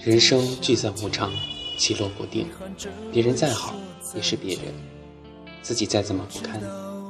[0.00, 1.32] 人生聚散无常，
[1.76, 2.46] 起落不定。
[3.12, 3.74] 别人再好
[4.14, 4.72] 也是别人，
[5.60, 6.60] 自己再怎么不堪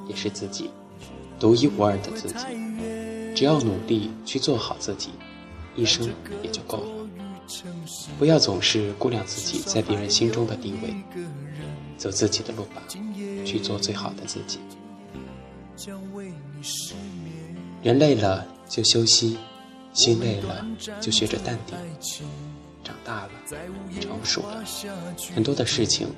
[0.08, 0.70] 也是自己，
[1.38, 2.34] 独一无二的自己。
[3.36, 5.10] 只要努力去做好自己，
[5.76, 6.08] 一生
[6.42, 6.86] 也就够了。
[8.18, 10.94] 不要总是估量自己在别人心中的地位，
[11.96, 12.82] 走自己的路吧，
[13.44, 14.58] 去做最好的自己。
[17.82, 19.38] 人累了就休息，
[19.92, 20.66] 心累了
[21.00, 21.76] 就学着淡定。
[22.84, 23.30] 长大了，
[24.00, 24.64] 成熟了，
[25.34, 26.08] 很多的事情，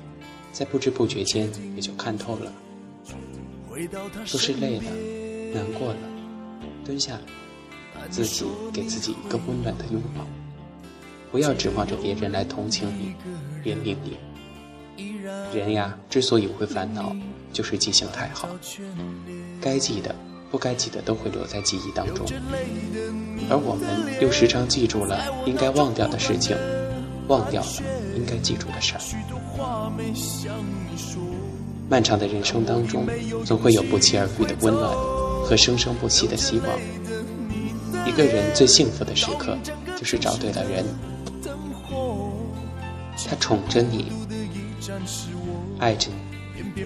[0.51, 2.51] 在不知不觉间也就看透了。
[4.25, 4.91] 说是累了，
[5.53, 5.99] 难过了，
[6.85, 7.13] 蹲下
[7.95, 10.25] 来，自己给自己一个温暖的拥抱。
[11.31, 13.15] 不要指望着别人来同情你、
[13.63, 14.17] 怜悯你。
[15.53, 17.15] 人呀，之所以会烦恼，
[17.53, 18.49] 就是记性太好，
[19.61, 20.13] 该记的、
[20.49, 22.25] 不该记的都会留在记忆当中，
[23.49, 23.87] 而我们
[24.21, 26.55] 又时常记住了应该忘掉的事情，
[27.27, 27.69] 忘掉了
[28.15, 29.01] 应该记住的事儿。
[31.89, 33.05] 漫长的人生当中，
[33.45, 34.89] 总会有不期而遇的温暖
[35.43, 36.67] 和生生不息的希望。
[38.05, 39.57] 一个人最幸福的时刻，
[39.97, 40.85] 就是找对了人。
[43.31, 44.11] 他宠着你，
[45.79, 46.83] 爱着你，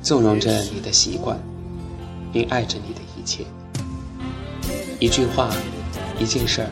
[0.00, 1.38] 纵容着你的习惯，
[2.32, 3.44] 并爱着你的一切。
[4.98, 5.54] 一句话，
[6.18, 6.70] 一件事儿，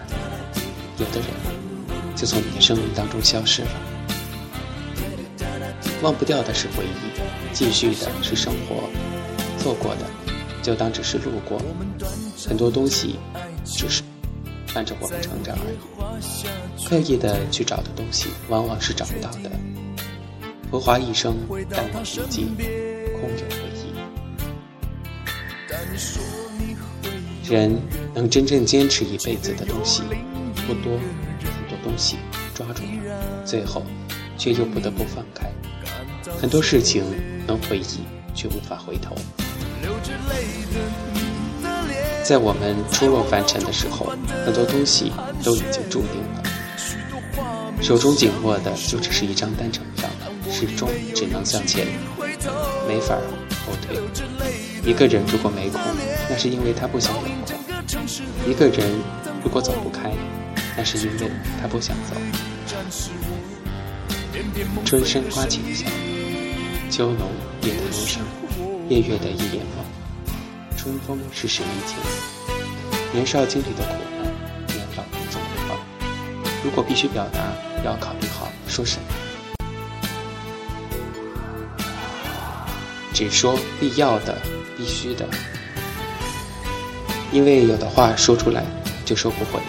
[0.96, 1.28] 有的人
[2.16, 3.68] 就从你的生命当中消失了。
[6.00, 7.20] 忘不掉的是回忆，
[7.52, 8.88] 继续的是生活，
[9.58, 10.06] 错过的
[10.62, 11.60] 就当只是路过。
[12.48, 13.16] 很多东西，
[13.66, 14.02] 只是。
[14.76, 15.76] 伴着我们成长而已，
[16.86, 19.50] 刻意的去找的东西，往往是找不到的。
[20.70, 21.34] 浮华一生，
[21.70, 22.50] 淡忘笔记，
[23.18, 23.86] 空有回忆。
[27.50, 27.74] 人
[28.12, 30.02] 能真正坚持一辈子的东西
[30.66, 30.98] 不多，
[31.40, 32.18] 很多东西
[32.54, 33.82] 抓住了，最后
[34.36, 35.50] 却又不得不放开。
[36.38, 37.02] 很多事情
[37.46, 38.00] 能回忆，
[38.34, 39.16] 却无法回头。
[42.26, 44.12] 在我们初落凡尘的时候，
[44.44, 45.12] 很多东西
[45.44, 46.42] 都已经注定了。
[47.80, 50.08] 手中紧握的就只是一张单程票，
[50.50, 51.86] 始终只能向前，
[52.88, 53.14] 没法
[53.64, 53.96] 后退。
[54.84, 55.80] 一个人如果没空，
[56.28, 57.30] 那是因为他不想有空；
[58.50, 58.90] 一个人
[59.44, 60.12] 如果走不开，
[60.76, 61.30] 那是因为
[61.62, 62.16] 他不想走。
[64.84, 65.86] 春深花浅笑，
[66.90, 67.28] 秋浓
[67.62, 68.20] 夜叹忧伤，
[68.88, 69.95] 夜月的一眼望。
[70.86, 71.98] 春风是谁一情？
[73.12, 74.22] 年少经历的苦难，
[74.68, 75.02] 年老
[75.32, 75.76] 总会忘。
[76.62, 77.40] 如果必须表达，
[77.84, 79.08] 要考虑好说什么。
[83.12, 84.40] 只说必要的、
[84.76, 85.28] 必须的，
[87.32, 88.62] 因为有的话说出来
[89.04, 89.60] 就收不回。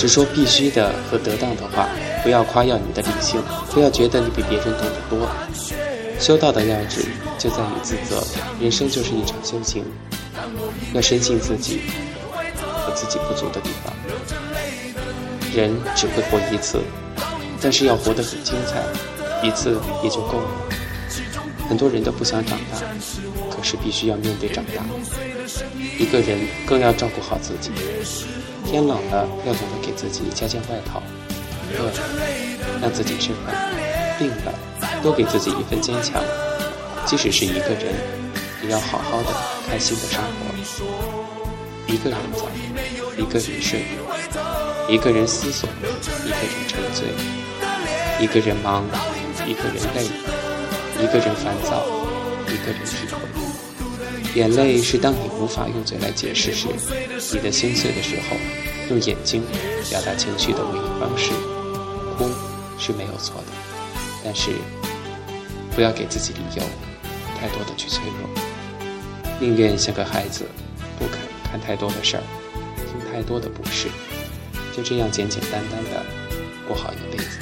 [0.00, 1.86] 只说必须的和得当的话，
[2.22, 3.38] 不要夸耀你的理性，
[3.70, 5.28] 不要觉得你比别人懂得多。
[6.18, 7.04] 修道的要旨
[7.36, 8.26] 就在于自责，
[8.58, 9.84] 人生就是一场修行，
[10.94, 11.82] 要深信自己
[12.64, 13.92] 和自己不足的地方。
[15.54, 16.80] 人只会活一次，
[17.60, 18.82] 但是要活得很精彩，
[19.46, 20.48] 一次也就够了。
[21.70, 22.78] 很多人都不想长大，
[23.48, 24.84] 可是必须要面对长大。
[25.96, 26.36] 一个人
[26.66, 27.70] 更要照顾好自己。
[28.66, 31.00] 天冷了，要懂得给自己加件外套；
[31.78, 31.92] 饿了，
[32.82, 33.54] 让自己吃饭；
[34.18, 34.52] 病了，
[35.00, 36.20] 多给自己一份坚强。
[37.06, 37.94] 即使是一个人，
[38.64, 39.28] 也要好好的、
[39.68, 40.50] 开心的生活。
[41.86, 42.48] 一个人走，
[43.16, 43.84] 一个人睡，
[44.88, 45.68] 一个人思索，
[46.26, 47.06] 一个人沉醉，
[48.20, 48.84] 一个人忙，
[49.46, 50.08] 一个人累，
[51.02, 51.86] 一个人烦躁，
[52.46, 53.20] 一个人体会。
[54.34, 56.68] 眼泪是当你无法用嘴来解释时，
[57.32, 58.36] 你的心碎的时候，
[58.90, 59.42] 用眼睛
[59.88, 61.30] 表达情绪的唯一方式。
[62.16, 62.28] 哭
[62.78, 63.46] 是没有错的，
[64.22, 64.50] 但是
[65.74, 66.62] 不要给自己理由，
[67.40, 68.42] 太多的去脆弱。
[69.40, 70.44] 宁愿像个孩子，
[70.98, 71.18] 不肯
[71.50, 72.22] 看太多的事儿，
[72.76, 73.88] 听太多的不是，
[74.76, 76.04] 就这样简简单单的
[76.68, 77.38] 过好一辈子。